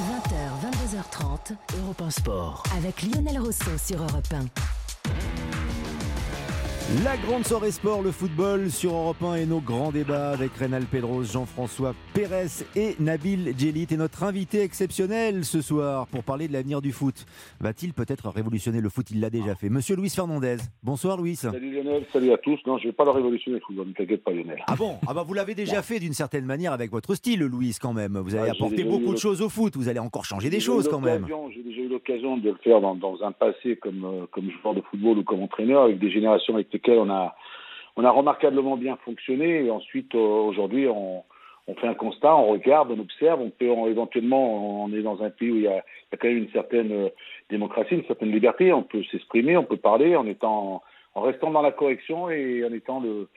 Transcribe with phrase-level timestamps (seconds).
[0.00, 0.32] 20h,
[0.64, 2.62] 22h30, Europe 1 Sport.
[2.74, 4.69] Avec Lionel Rousseau sur Europe 1.
[6.90, 10.82] La grande soirée sport, le football sur Europe 1 et nos grands débats avec Rénal
[10.90, 13.86] Pedros, Jean-François Pérez et Nabil Djelit.
[13.92, 17.26] Et notre invité exceptionnel ce soir pour parler de l'avenir du foot.
[17.60, 19.08] Va-t-il peut-être révolutionner le foot?
[19.12, 19.68] Il l'a déjà fait.
[19.68, 20.56] Monsieur Luis Fernandez.
[20.82, 21.36] Bonsoir Luis.
[21.36, 22.58] Salut Lionel, salut à tous.
[22.66, 24.58] Non, je ne vais pas le révolutionner le football, ne t'inquiète pas Lionel.
[24.66, 24.96] Ah bon?
[25.06, 28.18] Ah bah vous l'avez déjà fait d'une certaine manière avec votre style Luis quand même.
[28.18, 29.76] Vous avez j'ai apporté beaucoup de choses au foot.
[29.76, 31.24] Vous allez encore changer des choses quand même.
[31.54, 34.74] J'ai déjà eu l'occasion de le faire dans, dans un passé comme, euh, comme joueur
[34.74, 37.34] de football ou comme entraîneur avec des générations avec lesquelles on a,
[37.96, 39.64] on a remarquablement bien fonctionné.
[39.64, 41.22] Et ensuite, euh, aujourd'hui, on,
[41.66, 43.40] on fait un constat, on regarde, on observe.
[43.40, 46.16] On peut éventuellement, on est dans un pays où il y a, il y a
[46.16, 47.08] quand même une certaine euh,
[47.48, 48.72] démocratie, une certaine liberté.
[48.72, 50.82] On peut s'exprimer, on peut parler en étant,
[51.14, 53.28] en restant dans la correction et en étant le,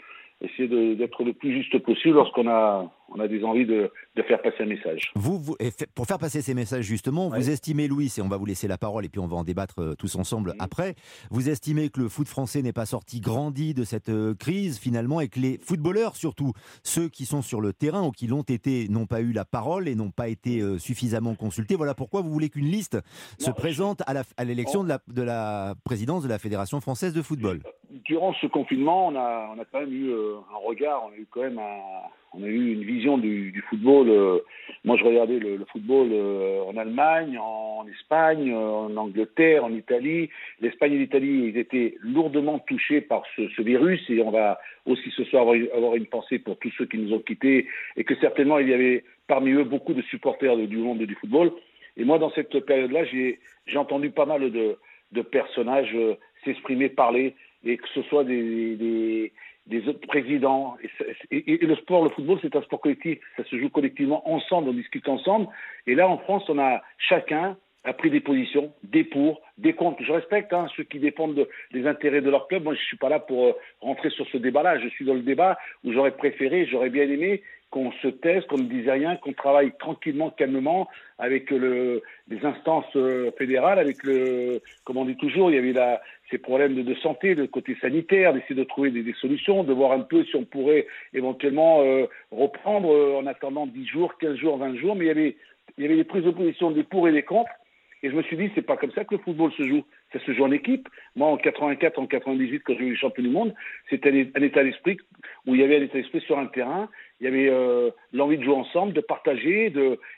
[0.43, 4.41] essayer d'être le plus juste possible lorsqu'on a, on a des envies de, de faire
[4.41, 5.11] passer un message.
[5.15, 7.39] Vous, vous- et fait- pour faire passer ces messages justement, Ouais.
[7.39, 9.43] vous estimez, Louis, et on va vous laisser la parole et puis on va en
[9.43, 10.95] débattre euh, tous ensemble après,
[11.31, 15.21] vous estimez que le foot français n'est pas sorti grandi de cette euh, crise finalement
[15.21, 16.51] et que les footballeurs, surtout
[16.83, 19.87] ceux qui sont sur le terrain ou qui l'ont été, n'ont pas eu la parole
[19.87, 21.75] et n'ont pas été euh, suffisamment consultés.
[21.75, 22.97] Voilà pourquoi vous voulez qu'une liste
[23.37, 27.61] se présente à l'élection de la, de la présidence de la Fédération française de football.
[28.05, 31.17] Durant ce confinement, on a, on a quand même eu euh, un regard, on a
[31.17, 31.59] eu quand même
[32.35, 34.09] une vision du, football.
[34.09, 34.39] euh,
[34.83, 40.29] moi, je regardais le, football euh, en Allemagne, en Espagne, en Angleterre, en Italie.
[40.59, 45.23] L'Espagne et l'Italie, ils étaient lourdement touchés par ce, virus et on va aussi ce
[45.25, 48.69] soir avoir, une pensée pour tous ceux qui nous ont quittés et que certainement il
[48.69, 51.51] y avait parmi eux beaucoup de supporters du monde du football.
[51.95, 54.77] Et moi, dans cette période-là, j'ai entendu pas mal de,
[55.21, 55.95] personnages
[56.43, 59.31] s'exprimer, parler et que ce soit des,
[59.67, 60.77] des, autres présidents.
[61.31, 63.19] Et, le sport, le football, c'est un sport collectif.
[63.37, 65.47] Ça se joue collectivement ensemble, on discute ensemble.
[65.87, 70.01] Et là, en France, on a chacun a pris des positions, des pour, des contre.
[70.03, 72.63] Je respecte hein, ceux qui dépendent de- des intérêts de leur club.
[72.63, 74.79] Moi, je suis pas là pour euh, rentrer sur ce débat-là.
[74.79, 77.43] Je suis dans le débat où j'aurais préféré, j'aurais bien aimé
[77.73, 82.85] qu'on se taise, qu'on ne dise rien, qu'on travaille tranquillement, calmement, avec le, les instances
[82.95, 85.97] euh, fédérales, avec le, comme on dit toujours, il y avait
[86.29, 89.91] ces problèmes de, santé, de côté sanitaire, d'essayer de trouver des, des solutions, de voir
[89.93, 90.85] un peu si on pourrait
[91.15, 95.11] éventuellement euh, reprendre euh, en attendant 10 jours, 15 jours, 20 jours, mais il y
[95.11, 95.35] avait,
[95.79, 97.49] il y avait des prises de position des pour et des contre.
[98.03, 99.83] Et je me suis dit, c'est pas comme ça que le football se joue.
[100.13, 100.87] Ça se joue en équipe.
[101.15, 103.53] Moi, en 84, en 98, quand j'ai eu les champions du monde,
[103.89, 104.97] c'était un, état d'esprit
[105.45, 106.87] où il y avait un état d'esprit sur un terrain.
[107.19, 109.73] Il y avait euh, l'envie de jouer ensemble, de partager,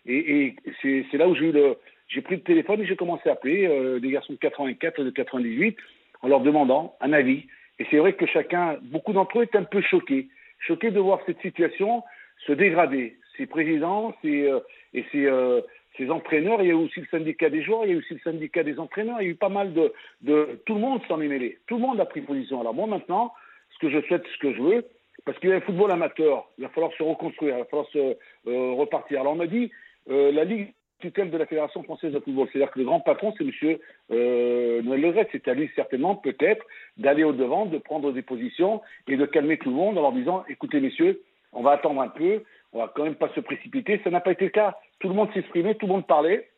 [0.06, 4.12] et, c'est là où j'ai pris le téléphone et j'ai commencé à appeler euh, des
[4.12, 5.78] garçons de 84 et de 98
[6.22, 7.46] en leur demandant un avis.
[7.80, 10.28] Et c'est vrai que chacun, beaucoup d'entre eux étaient un peu choqués,
[10.60, 12.04] choqués de voir cette situation
[12.46, 13.18] se dégrader.
[13.38, 14.60] Ces présidents, ces, euh,
[14.94, 15.62] et ces, euh,
[15.98, 18.00] ces entraîneurs, il y a eu aussi le syndicat des joueurs, il y a eu
[18.00, 20.80] aussi le syndicat des entraîneurs, il y a eu pas mal de, de tout le
[20.80, 22.62] monde s'en est mêlé, tout le monde a pris position.
[22.62, 23.34] Alors moi maintenant,
[23.74, 24.86] ce que je souhaite, ce que je veux,
[25.26, 27.88] parce qu'il y a un football amateur, il va falloir se reconstruire, il va falloir
[27.90, 27.98] se
[28.48, 29.22] euh, repartir.
[29.22, 29.72] Alors on m'a dit,
[30.10, 33.34] euh, la Ligue tutelle de la Fédération française de football, c'est-à-dire que le grand patron,
[33.38, 33.80] c'est Monsieur
[34.12, 35.28] euh, Noël Le Gret.
[35.32, 36.66] c'est à lui certainement peut-être
[36.98, 40.14] d'aller au devant, de prendre des positions et de calmer tout le monde en leur
[40.14, 41.22] disant, écoutez messieurs,
[41.54, 44.00] on va attendre un peu, on va quand même pas se précipiter.
[44.04, 44.78] Ça n'a pas été le cas.
[45.00, 46.50] Tout le monde s'exprimait, tout le monde parlait,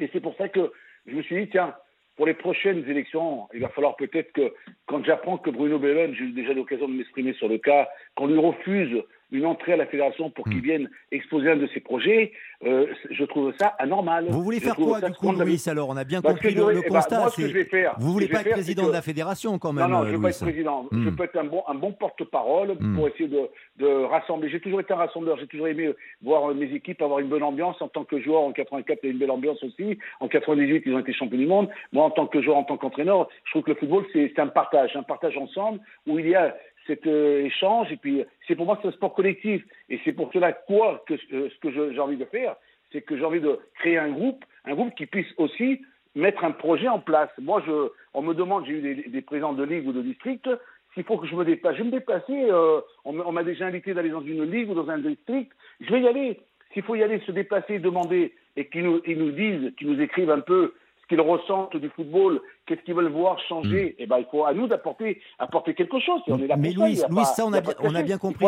[0.00, 0.72] et c'est pour ça que
[1.06, 1.74] je me suis dit, tiens,
[2.16, 4.54] pour les prochaines élections, il va falloir peut-être que,
[4.86, 8.26] quand j'apprends que Bruno Bellone, j'ai eu déjà l'occasion de m'exprimer sur le cas, qu'on
[8.26, 12.32] lui refuse une entrée à la fédération pour qu'il vienne exposer un de ses projets,
[12.64, 14.26] euh, je trouve ça anormal.
[14.30, 15.32] Vous voulez faire quoi du coup.
[15.32, 17.18] Louis Alors, on a bien Bah, compris le, le eh ben, constat.
[17.20, 19.58] moi, ce que je vais faire, vous voulez pas être président que- de la fédération
[19.58, 20.86] quand même, Non, non, euh, je veux Louis pas être président.
[20.92, 21.16] Je Hmm.
[21.16, 22.94] peux être un bon, un bon porte-parole Hmm.
[22.96, 23.48] pour essayer de,
[23.78, 24.48] de rassembler.
[24.48, 25.36] J'ai toujours été un rassembleur.
[25.38, 25.90] J'ai toujours aimé
[26.22, 27.80] voir euh, mes équipes avoir une bonne ambiance.
[27.82, 29.98] En tant que joueur, en 84, il y a une belle ambiance aussi.
[30.20, 31.68] En 98, ils ont été champions du monde.
[31.92, 34.46] Moi, en tant que joueur, en tant qu'entraîneur, je trouve que le football, c'est un
[34.46, 34.94] partage.
[34.96, 37.90] Un partage ensemble où il y a cet euh, échange.
[37.92, 39.62] Et puis, c'est pour moi, c'est un sport collectif.
[39.88, 42.56] Et c'est pour cela, quoi, que euh, ce que j'ai envie de faire,
[42.92, 45.80] c'est que j'ai envie de créer un groupe, un groupe qui puisse aussi
[46.14, 47.30] mettre un projet en place.
[47.38, 50.48] Moi, je, on me demande, j'ai eu des, des présidents de ligue ou de district,
[50.94, 51.74] s'il faut que je me déplace.
[51.74, 54.88] Je vais me déplacer, euh, on, m'a- déjà invité d'aller dans une ligue ou dans
[54.88, 56.40] un district, je vais y aller.
[56.72, 60.30] S'il faut y aller, se déplacer, demander, et qu'ils nous, nous disent, qu'ils nous écrivent
[60.30, 60.72] un peu
[61.02, 63.94] ce qu'ils ressentent du football, qu'est-ce qu'ils veulent voir changer mm.
[63.98, 66.20] Eh ben, il faut à nous d'apporter apporter quelque chose.
[66.26, 68.46] on est là mais Louis, ça, Louis, ça on a, bien, on a bien compris.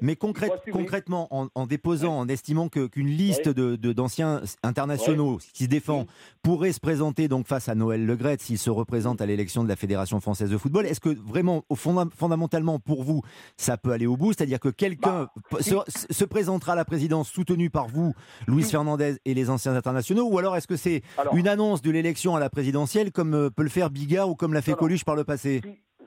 [0.00, 6.06] mais concrètement, en, déposant, en estimant qu'une liste de d'anciens internationaux qui se défend
[6.42, 9.76] pourrait se présenter donc face à Noël Legret s'il se représente à l'élection de la
[9.76, 13.22] Fédération française de football, est-ce que vraiment, au fondamentalement pour vous,
[13.56, 14.32] ça peut aller au bout?
[14.32, 18.14] C'est-à-dire que quelqu'un bah, se, présentera à la présidence soutenu par vous,
[18.46, 21.02] Louis Fernandez et les anciens internationaux, ou alors est-ce que c'est
[21.32, 24.54] une annonce de l'élection à la présidentielle comme euh, peut le faire Bigard ou comme
[24.54, 25.60] l'a fait Coluche par le passé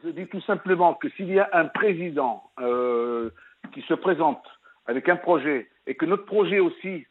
[0.03, 3.29] Je dis tout simplement que s'il y a un président euh,
[3.75, 4.41] qui se présente
[4.87, 7.05] avec un projet et que notre projet aussi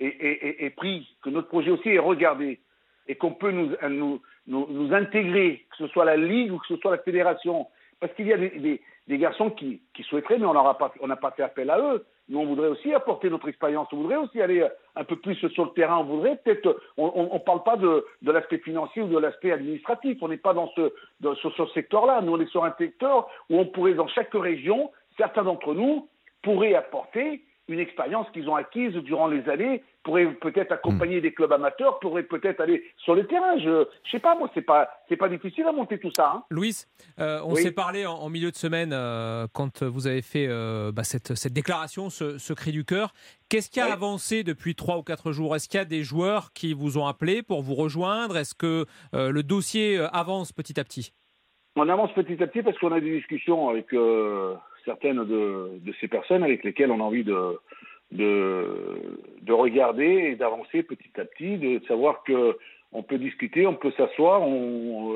[0.00, 2.60] est, pris, que notre projet aussi est regardé
[3.06, 6.76] et qu'on peut nous, nous, nous, intégrer, que ce soit la Ligue ou que ce
[6.78, 7.68] soit la Fédération,
[8.00, 11.44] parce qu'il y a des, des, garçons qui, qui, souhaiteraient, mais on n'a pas fait
[11.44, 12.04] appel à eux.
[12.28, 14.66] Nous, on voudrait aussi apporter notre expérience, on voudrait aussi aller
[14.96, 18.58] un peu plus sur le terrain, on voudrait peut-être, on ne parle pas de, l'aspect
[18.58, 20.90] financier ou de l'aspect administratif, on n'est pas dans ce,
[21.34, 24.90] sur ce secteur-là, nous on est sur un secteur où on pourrait, dans chaque région,
[25.18, 26.08] certains d'entre nous
[26.42, 31.22] pourraient apporter une expérience qu'ils ont acquise durant les années, pourraient peut-être accompagner hmm.
[31.22, 33.58] des clubs amateurs, pourraient peut-être aller sur le terrain.
[33.58, 36.32] Je ne sais pas, moi, c'est pas c'est pas difficile à monter tout ça.
[36.34, 36.44] Hein.
[36.50, 36.74] Louis,
[37.18, 41.04] euh, on s'est parlé en, milieu de semaine euh, quand vous avez fait euh, bah,
[41.04, 43.14] cette, cette, déclaration, ce, cri du cœur.
[43.48, 45.56] Qu'est-ce qui a avancé depuis trois ou quatre jours?
[45.56, 48.36] Est-ce qu'il y a des joueurs qui vous ont appelé pour vous rejoindre?
[48.36, 51.12] Est-ce que le dossier avance petit à petit?
[51.76, 53.92] On avance petit à petit parce qu'on a des discussions avec
[54.84, 57.58] certaines de, ces personnes avec lesquelles on a envie de,
[58.12, 62.56] de, regarder et d'avancer petit à petit, de savoir que
[62.92, 64.42] on peut discuter, on peut s'asseoir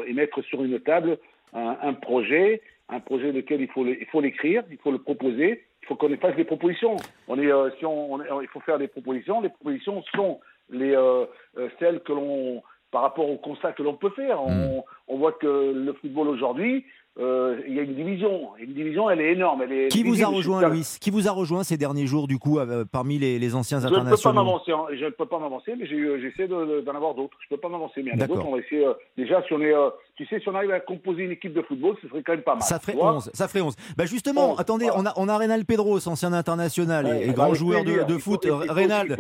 [0.06, 1.18] et mettre sur une table
[1.52, 5.86] un, projet, un projet lequel il faut il faut l'écrire, il faut le proposer, il
[5.86, 6.96] faut qu'on fasse des propositions.
[7.28, 9.40] On est, euh, si on, il faut faire des propositions.
[9.40, 11.24] Les propositions sont les euh,
[11.56, 14.42] euh, celles que l'on par rapport au constat que l'on peut faire.
[14.42, 16.86] On, on, voit que le football aujourd'hui,
[17.20, 18.50] euh, il y a une division.
[18.60, 19.62] Une division, elle est énorme.
[19.62, 22.38] Elle est qui vous a rejoint, Louis Qui vous a rejoint ces derniers jours, du
[22.38, 24.40] coup, euh, parmi les, les anciens internationaux?
[24.40, 24.86] hein.
[24.92, 27.36] Je ne peux pas m'avancer, mais j'essaie d'en avoir d'autres.
[27.40, 28.46] Je ne peux pas m'avancer, mais il y en a d'autres.
[28.46, 28.86] On va essayer.
[28.86, 29.74] Euh, déjà, si on est,
[30.16, 32.42] tu sais, si on arrive à composer une équipe de football, ce serait quand même
[32.42, 32.62] pas mal.
[32.62, 33.30] Ça ferait 11.
[33.34, 33.74] Ça ferait 11.
[33.96, 38.18] Bah justement, attendez, on a, on a Reynald Pedros, ancien international et, grand joueur de,
[38.18, 38.46] foot.
[38.68, 39.16] Reynald,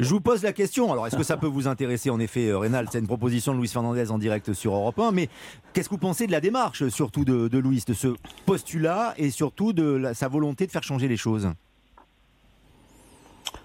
[0.00, 0.92] je vous pose la question.
[0.92, 2.10] Alors, est-ce que ça peut vous intéresser?
[2.10, 5.10] En effet, Reynald, c'est une proposition de Louis Fernandez en direct sur Europe 1.
[5.10, 5.28] Mais
[5.72, 8.08] qu'est-ce que vous pensez de la démarche, surtout de, Louis, de ce
[8.44, 11.50] postulat et surtout de sa volonté de faire changer les choses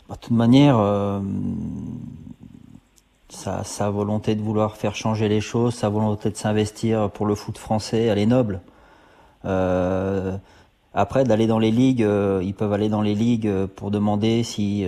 [0.07, 1.19] bah, De toute manière, euh,
[3.29, 7.57] sa, volonté de vouloir faire changer les choses, sa volonté de s'investir pour le foot
[7.57, 8.61] français, elle est noble.
[9.45, 10.37] Euh,
[10.93, 14.85] après, d'aller dans les ligues, euh, ils peuvent aller dans les ligues pour demander si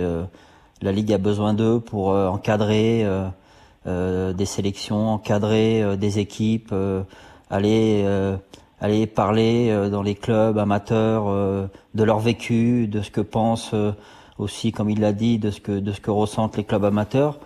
[0.82, 3.06] la ligue a besoin d'eux pour encadrer
[3.86, 6.74] des sélections, encadrer des équipes,
[7.54, 8.04] aller
[8.84, 13.72] aller parler euh, dans les clubs amateurs euh, de leur vécu, de ce que pensent
[13.72, 13.92] euh,
[14.38, 17.38] aussi, comme il l'a dit, de ce que de ce que ressentent les clubs amateurs.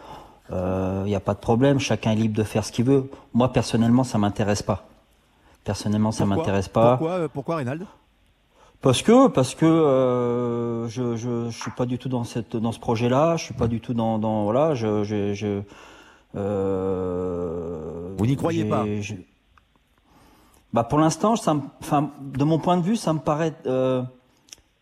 [0.51, 3.11] Il n'y a pas de problème, chacun est libre de faire ce qu'il veut.
[3.35, 4.89] Moi personnellement, ça m'intéresse pas.
[5.63, 6.97] Personnellement, ça m'intéresse pas.
[6.97, 7.85] Pourquoi, pourquoi Reynald?
[8.81, 13.37] Parce que parce que je, je suis pas du tout dans cette dans ce projet-là,
[13.37, 15.61] je suis pas du tout dans dans voilà, je je,
[18.17, 18.87] Vous n'y croyez pas?
[20.73, 24.03] Bah pour l'instant, ça, enfin, de mon point de vue, ça me paraît, euh,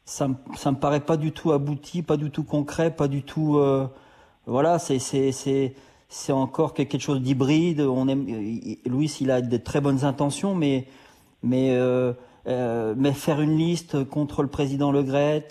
[0.04, 3.58] ça, ça me paraît pas du tout abouti, pas du tout concret, pas du tout,
[3.58, 3.86] euh,
[4.46, 5.74] voilà, c'est c'est c'est
[6.08, 7.80] c'est encore quelque chose d'hybride.
[7.80, 8.26] On aime,
[8.86, 10.86] Louis, il a de très bonnes intentions, mais
[11.42, 12.12] mais euh,
[12.48, 15.48] euh mais faire une liste contre le président Le Gret,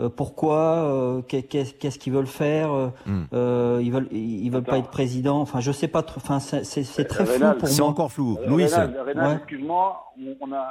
[0.00, 2.72] euh, euh, pourquoi, euh, qu'est-ce qu'ils veulent faire,
[3.06, 3.24] hmm.
[3.32, 5.40] euh, ils veulent, ils veulent pas être président.
[5.40, 6.04] Enfin, je sais pas.
[6.16, 7.68] Enfin, c'est très flou pour moi.
[7.68, 8.38] C'est encore flou.
[8.46, 10.12] Louis, excuse-moi,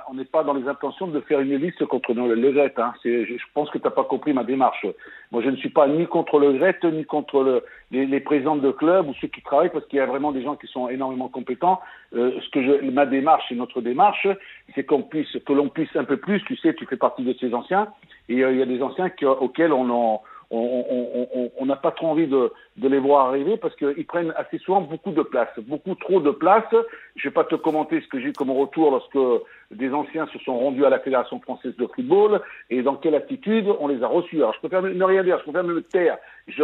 [0.09, 2.73] on n'est pas dans les intentions de faire une liste contre le Gret.
[2.77, 2.93] Hein.
[3.03, 4.85] Je pense que tu n'as pas compris ma démarche.
[5.31, 8.71] Moi, je ne suis pas ni contre le Gret, ni contre le, les, présidents de
[8.71, 11.27] club ou ceux qui travaillent, parce qu'il y a vraiment des gens qui sont énormément
[11.27, 11.81] compétents.
[12.13, 14.27] ce que je, ma démarche et notre démarche,
[14.73, 16.41] c'est qu'on puisse, que l'on puisse un peu plus.
[16.45, 17.87] Tu sais, tu fais partie de ces anciens
[18.29, 22.51] et euh, il y a des anciens auxquels on n'a on, pas trop envie de,
[22.77, 26.31] de, les voir arriver parce qu'ils prennent assez souvent beaucoup de place, beaucoup trop de
[26.31, 26.65] place.
[26.71, 30.27] Je ne vais pas te commenter ce que j'ai eu comme retour lorsque des anciens
[30.27, 34.01] se sont rendus à la Fédération française de football et dans quelle attitude on les
[34.01, 34.37] a reçus.
[34.37, 36.17] Alors je préfère ne rien dire, je préfère me taire.
[36.47, 36.63] Je,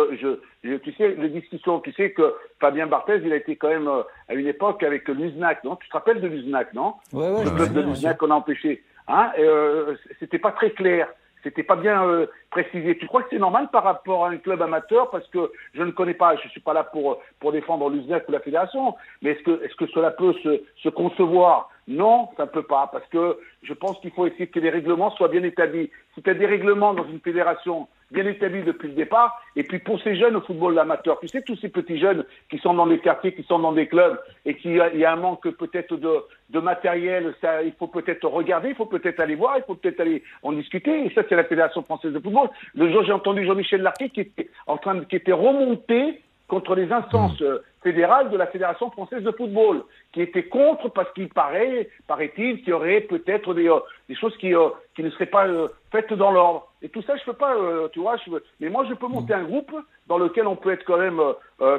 [0.64, 3.88] je, tu sais, les discussions, tu sais que Fabien Barthez, il a été quand même
[3.88, 5.76] euh, à une époque avec Luznac, non?
[5.76, 6.94] Tu te rappelles de Luznac, non?
[7.12, 7.44] Oui, oui.
[7.44, 8.84] Le club de Luznac qu'on a empêché.
[9.08, 9.32] Hein?
[9.38, 11.10] Euh, C'était pas très clair
[11.44, 12.98] c'était pas bien euh, précisé.
[12.98, 15.10] Tu crois que c'est normal par rapport à un club amateur?
[15.10, 18.32] Parce que je ne connais pas, je suis pas là pour, pour défendre l'USNEF ou
[18.32, 21.70] la fédération, mais est-ce que, est-ce que cela peut se, se concevoir?
[21.88, 25.12] Non, ça ne peut pas, parce que je pense qu'il faut essayer que les règlements
[25.12, 25.92] soient bien établis.
[26.16, 29.42] Si tu as des règlements dans une fédération bien établi depuis le départ.
[29.56, 32.60] Et puis pour ces jeunes au football amateur, tu sais, tous ces petits jeunes qui
[32.60, 35.50] sont dans des quartiers, qui sont dans des clubs, et qu'il y a un manque
[35.50, 39.64] peut-être de, de matériel, ça, il faut peut-être regarder, il faut peut-être aller voir, il
[39.64, 41.06] faut peut-être aller en discuter.
[41.06, 42.50] Et ça, c'est la Fédération française de football.
[42.76, 46.22] Le jour, j'ai entendu Jean-Michel Larquet qui était en train de, qui était remonté
[46.54, 47.46] contre les instances mmh.
[47.46, 52.60] euh, fédérales de la Fédération française de football, qui était contre parce qu'il paraît, paraît-il,
[52.60, 55.48] qu'il y aurait peut-être des, euh, des choses qui, euh, qui ne seraient pas
[55.92, 56.68] faites dans l'ordre.
[56.84, 57.56] Et tout ça, je peux pas,
[57.92, 59.74] tu vois, je, mais moi, je peux monter un groupe
[60.08, 61.20] dans lequel on peut être quand même,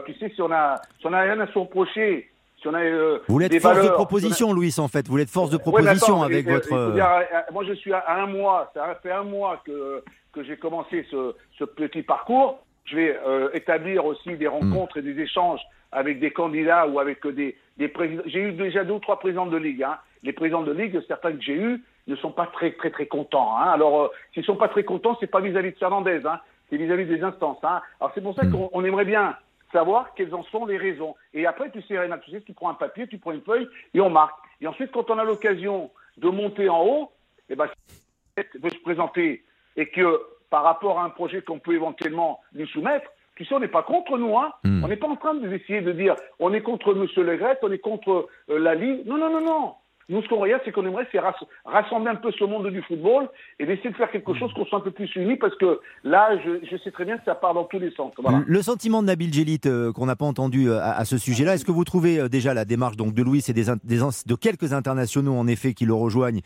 [0.07, 2.83] tu sais, si on a, si on a rien à se reprocher, si on a,
[3.28, 5.07] vous voulez être force de proposition, Louis, en fait.
[5.07, 6.73] Vous voulez être force de proposition avec votre.
[7.52, 8.71] moi, je suis à un mois.
[8.75, 10.02] Ça fait un mois que
[10.33, 12.59] que j'ai commencé ce, ce petit parcours.
[12.85, 15.61] Je vais euh, établir aussi des rencontres et des échanges
[15.91, 18.23] avec des candidats ou avec des, des présidents.
[18.26, 19.83] J'ai eu déjà deux ou trois présidents de ligue.
[19.83, 19.99] Hein.
[20.23, 23.57] Les présidents de ligue, certains que j'ai eus, ne sont pas très très très contents.
[23.57, 23.71] Hein.
[23.71, 26.41] Alors, euh, s'ils ne sont pas très contents, c'est pas vis-à-vis de Fernandez, hein.
[26.69, 27.59] c'est vis-à-vis des instances.
[27.62, 27.81] Hein.
[28.00, 28.53] Alors c'est pour ça mm.
[28.53, 29.37] qu'on aimerait bien
[29.73, 31.14] savoir quelles en sont les raisons.
[31.33, 33.69] Et après, tu sais, Réna, tu sais, tu prends un papier, tu prends une feuille
[33.93, 34.37] et on marque.
[34.61, 37.12] Et ensuite, quand on a l'occasion de monter en haut,
[37.49, 37.69] eh ben,
[38.37, 39.45] de se présenter
[39.76, 40.21] et que
[40.54, 43.82] par rapport à un projet qu'on peut éventuellement lui soumettre, tu sais, on n'est pas
[43.82, 44.52] contre nous, hein.
[44.62, 44.84] Hmm.
[44.84, 47.08] On n'est pas en train d'essayer de dire on est contre M.
[47.25, 49.04] Legrette, on est contre euh, la Ligue.
[49.04, 49.75] Non, non, non, non.
[50.08, 51.20] Nous, ce qu'on regarde, c'est qu'on aimerait, c'est
[51.64, 54.78] rassembler un peu ce monde du football et d'essayer de faire quelque chose qu'on soit
[54.78, 57.64] un peu plus unis parce que là, je, sais très bien que ça part dans
[57.64, 58.12] tous les sens.
[58.46, 61.64] Le sentiment de Nabil Djelit euh, qu'on n'a pas entendu euh, à, ce sujet-là, est-ce
[61.64, 65.34] que vous trouvez euh, déjà la démarche donc de Louis et des, de quelques internationaux
[65.34, 66.40] en effet qui le rejoignent,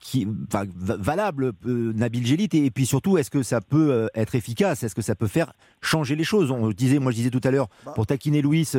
[0.00, 4.82] qui, valable Nabil Djelit et, puis surtout, est-ce que ça peut être efficace?
[4.82, 6.50] Est-ce que ça peut faire changer les choses?
[6.50, 7.92] On disait, moi je disais tout à l'heure, bah.
[7.94, 8.70] pour taquiner Louis,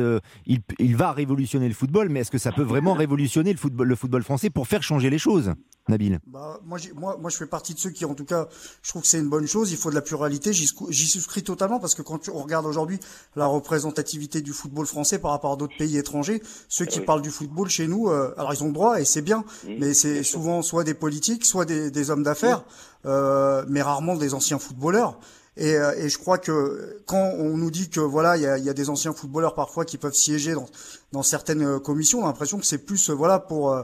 [0.46, 3.88] il, il, va révolutionner le football, mais est-ce que ça peut vraiment révolutionner le football,
[3.88, 5.54] le football français pour faire changer les choses
[5.88, 6.18] Nabil.
[6.26, 8.48] Bah, moi, moi, moi, je fais partie de ceux qui, en tout cas,
[8.82, 9.70] je trouve que c'est une bonne chose.
[9.70, 10.52] Il faut de la pluralité.
[10.52, 12.98] J'y souscris totalement parce que quand on regarde aujourd'hui
[13.36, 17.30] la représentativité du football français par rapport à d'autres pays étrangers, ceux qui parlent du
[17.30, 19.44] football chez nous, euh, alors ils ont le droit et c'est bien,
[19.78, 22.64] mais c'est souvent soit des politiques, soit des, des hommes d'affaires,
[23.06, 25.18] mais rarement des anciens footballeurs.
[25.56, 28.58] Et, euh, et, je crois que quand on nous dit que voilà, il y a,
[28.58, 30.66] y a, des anciens footballeurs parfois qui peuvent siéger dans,
[31.12, 33.74] dans certaines euh, commissions, on a l'impression que c'est plus voilà pour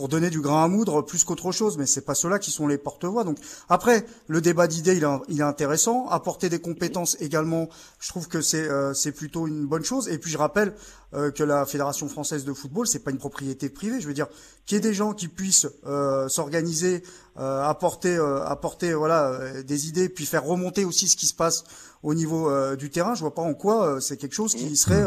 [0.00, 2.66] pour donner du grain à moudre plus qu'autre chose, mais c'est pas ceux-là qui sont
[2.66, 3.22] les porte-voix.
[3.22, 3.36] Donc
[3.68, 6.08] après, le débat d'idées, il, il, est intéressant.
[6.08, 10.08] Apporter des compétences également, je trouve que c'est euh, c'est plutôt une bonne chose.
[10.08, 10.72] Et puis je rappelle
[11.12, 14.00] euh, que la Fédération française de football, c'est pas une propriété privée.
[14.00, 14.28] Je veux dire
[14.64, 17.02] qu'il y ait des gens qui puissent euh, s'organiser,
[17.36, 18.16] apporter
[18.46, 21.64] apporter voilà des idées, puis faire remonter aussi ce qui se passe
[22.02, 23.14] au niveau du terrain.
[23.14, 25.04] Je vois pas en quoi c'est quelque chose qui serait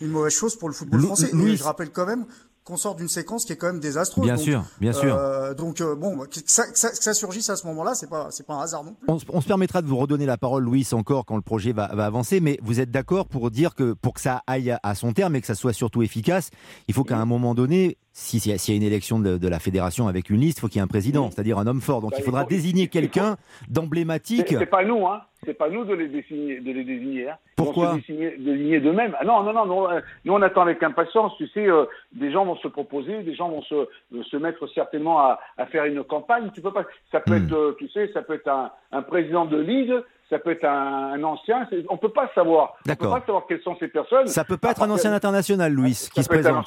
[0.00, 1.30] une mauvaise chose pour le football français.
[1.32, 2.24] Et je rappelle quand même
[2.68, 4.26] qu'on sort d'une séquence qui est quand même désastreuse.
[4.26, 5.16] Bien sûr, bien sûr.
[5.16, 8.46] Euh, donc euh, bon, que ça, que ça, surgisse à ce moment-là, c'est pas c'est
[8.46, 9.06] pas un hasard non plus.
[9.08, 12.04] On, se permettra de vous redonner la parole, Louis, encore quand le projet va, va
[12.04, 12.40] avancer.
[12.40, 15.40] Mais vous êtes d'accord pour dire que pour que ça aille à son terme et
[15.40, 16.50] que ça soit surtout efficace,
[16.88, 20.08] il faut qu'à un moment donné, s'il si, y a une élection de, la fédération
[20.08, 22.02] avec une liste, il faut qu'il y ait un président, c'est-à-dire un homme fort.
[22.02, 23.36] Donc bah, il faudra désigner quelqu'un
[23.68, 24.46] d'emblématique.
[24.48, 25.22] C'est pas nous, hein.
[25.48, 26.60] C'est pas nous de les désigner.
[26.60, 27.38] De les désigner hein.
[27.56, 29.16] Pourquoi Ils vont se désigner d'eux-mêmes.
[29.18, 31.32] Ah non, non, non, non, euh, Nous, on attend avec impatience.
[31.38, 33.88] Tu sais, euh, des gens vont se proposer, des gens vont se,
[34.24, 36.50] se mettre certainement à, à faire une campagne.
[36.54, 36.84] Tu peux pas.
[37.10, 37.46] Ça peut hmm.
[37.46, 39.94] être, euh, tu sais, ça peut être un, un président de ligue
[40.30, 41.66] ça peut être un, ancien.
[41.88, 42.74] On peut pas savoir.
[42.86, 44.26] On peut pas savoir quelles sont ces personnes.
[44.26, 46.66] Ça peut pas être un ancien international, Louis, qui se présente.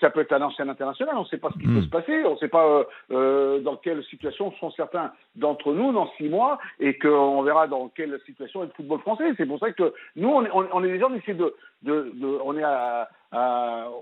[0.00, 1.16] ça peut être un ancien international.
[1.16, 1.82] On ne sait pas ce qui peut hmm.
[1.82, 2.24] se passer.
[2.24, 6.28] On ne sait pas euh, euh, dans quelle situation sont certains d'entre nous dans six
[6.28, 9.24] mois, et qu'on verra dans quelle situation est le football français.
[9.36, 12.38] C'est pour ça que nous, on est, on, est déjà, on essaie de, de, de
[12.44, 13.08] on est à,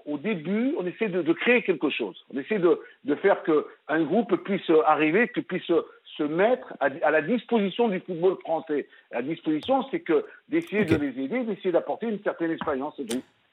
[0.07, 2.17] au début, on essaie de, de, créer quelque chose.
[2.35, 5.71] On essaie de, de faire qu'un groupe puisse arriver, que puisse
[6.21, 8.87] se mettre à, la disposition du football français.
[9.11, 12.95] La disposition, c'est que d'essayer de les aider, d'essayer d'apporter une certaine expérience.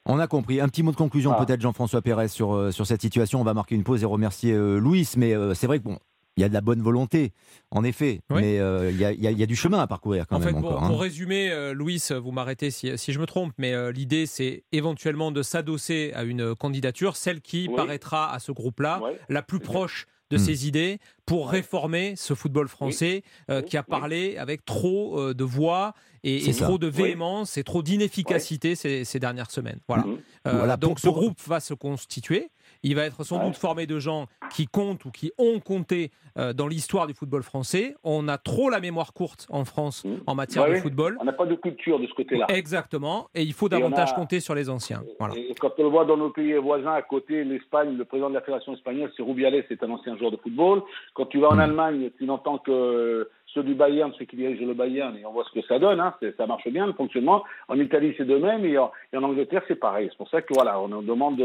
[0.04, 0.60] On a compris.
[0.60, 3.40] Un petit mot de conclusion peut-être Jean-François Pérez sur, euh, sur cette situation.
[3.40, 5.08] On va marquer une pause et remercier euh, Louis.
[5.16, 5.98] Mais euh, c'est vrai que bon,
[6.36, 7.32] il y a de la bonne volonté,
[7.70, 10.60] en effet, mais il y, a, y, a, du chemin à parcourir quand même.
[10.60, 10.96] pour, hein.
[10.96, 16.12] résumer, Louis, vous m'arrêtez si, si, je me trompe, mais l'idée c'est éventuellement de s'adosser
[16.14, 20.40] à une candidature, celle qui paraîtra à ce groupe-là la plus proche de hmm.
[20.40, 25.44] ses idées pour réformer ce football français euh, qui a parlé avec trop euh, de
[25.44, 25.94] voix
[26.24, 29.78] et, trop de véhémence et trop d'inefficacité ces, dernières semaines.
[29.88, 30.04] Voilà.
[30.04, 30.18] Hmm.
[30.46, 32.50] Euh, donc ce groupe va se constituer
[32.82, 36.52] Il va être sans doute formé de gens qui comptent ou qui ont compté euh,
[36.52, 37.96] dans l'histoire du football français.
[38.04, 40.14] On a trop la mémoire courte en France mmh.
[40.26, 41.16] en matière de football.
[41.20, 42.46] On n'a pas de culture de ce côté-là.
[42.48, 43.28] Exactement.
[43.34, 45.02] Et il faut davantage compter sur les anciens.
[45.18, 45.34] Voilà.
[45.36, 48.34] Et quand on le voit dans nos pays voisins à côté, l'Espagne, le président de
[48.34, 50.82] la Fédération espagnole, c'est Rubiales, c'est un ancien joueur de football.
[51.14, 51.60] Quand tu vas en mmh.
[51.60, 55.44] Allemagne, tu n'entends que ceux du Bayern, ceux qui dirigent le Bayern, et on voit
[55.44, 57.44] ce que ça donne, hein, ça marche bien le fonctionnement.
[57.68, 60.08] En Italie, c'est de même, et en, et en Angleterre, c'est pareil.
[60.10, 61.42] C'est pour ça que voilà, on demande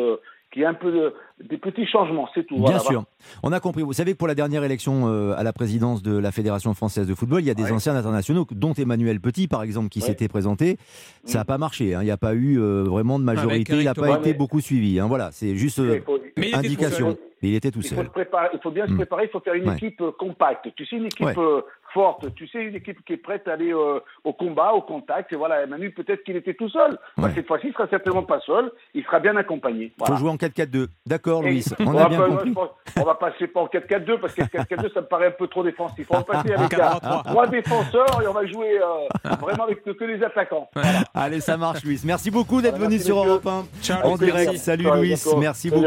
[0.53, 1.13] qu'il y ait un peu de,
[1.49, 2.57] des petits changements, c'est tout.
[2.57, 3.03] Bien sûr,
[3.41, 3.81] on a compris.
[3.81, 7.07] Vous savez que pour la dernière élection euh, à la présidence de la Fédération française
[7.07, 10.27] de football, il y a des anciens internationaux, dont Emmanuel Petit, par exemple, qui s'était
[10.27, 10.77] présenté.
[11.25, 11.47] Ça n'a mm.
[11.47, 11.95] pas marché.
[11.95, 12.01] Hein.
[12.03, 13.73] Il n'y a pas eu euh, vraiment de majorité.
[13.77, 14.99] Il n'a pas été beaucoup suivi.
[14.99, 15.07] Hein.
[15.07, 15.99] Voilà, c'est juste euh,
[16.53, 17.17] indication.
[17.41, 17.99] Il était tout seul.
[17.99, 18.97] Il faut, il faut bien se mm.
[18.97, 20.69] préparer, il faut faire une équipe compacte.
[20.75, 21.27] Tu sais, une équipe
[21.93, 22.33] forte.
[22.35, 25.31] Tu sais, une équipe qui est prête à aller euh, au combat, au contact.
[25.33, 26.97] Et voilà, Manu, peut-être qu'il était tout seul.
[27.35, 28.71] cette fois-ci, il sera certainement pas seul.
[28.93, 29.91] Il sera bien accompagné.
[29.99, 30.87] Il faut jouer en 4-4-2.
[31.05, 31.63] D'accord, Louis.
[31.79, 32.53] On, a bien compris.
[32.97, 35.63] on va passer pas en 4-4-2 parce que 4-4-2, ça me paraît un peu trop
[35.63, 36.07] défensif.
[36.09, 36.71] On va passer avec
[37.25, 40.69] trois défenseurs et on va jouer euh, vraiment avec que les attaquants.
[41.13, 42.01] Allez, ça marche, Louis.
[42.05, 44.57] Merci beaucoup d'être venu sur Europe 1 en direct.
[44.57, 45.15] Salut, Louis.
[45.37, 45.83] Merci beaucoup.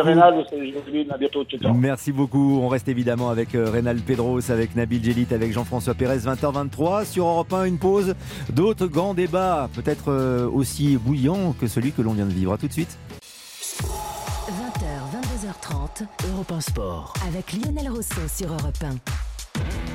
[1.75, 2.61] Merci beaucoup.
[2.63, 7.05] On reste évidemment avec euh, Rénal Pedros, avec Nabil Jelit, avec Jean-François Pérez, 20h23.
[7.05, 8.15] Sur Europe 1, une pause.
[8.53, 12.53] D'autres grands débats, peut-être euh, aussi bouillants que celui que l'on vient de vivre.
[12.53, 12.99] A tout de suite.
[14.49, 17.15] 20h, 22h30, Europe 1 Sport.
[17.27, 19.86] Avec Lionel Rousseau sur Europe 1.